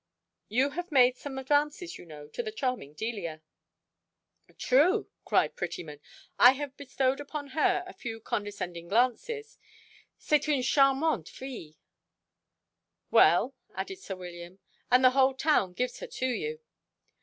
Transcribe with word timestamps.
You 0.49 0.71
have 0.71 0.91
made 0.91 1.15
some 1.15 1.37
advances, 1.37 1.99
you 1.99 2.05
know, 2.07 2.27
to 2.29 2.41
the 2.41 2.51
charming 2.51 2.95
Delia." 2.95 3.43
"True," 4.57 5.11
cried 5.25 5.55
Prettyman, 5.55 6.01
"I 6.39 6.53
have 6.53 6.75
bestowed 6.75 7.19
upon 7.19 7.49
her 7.49 7.83
a 7.85 7.93
few 7.93 8.19
condescending 8.19 8.87
glances. 8.87 9.59
C'est 10.17 10.47
une 10.47 10.63
charmante 10.63 11.29
fille." 11.29 11.75
"Well," 13.11 13.53
added 13.75 13.99
sir 13.99 14.15
William, 14.15 14.57
"and 14.89 15.03
the 15.03 15.11
whole 15.11 15.35
town 15.35 15.73
gives 15.73 15.99
her 15.99 16.07
to 16.07 16.25
you." 16.27 16.61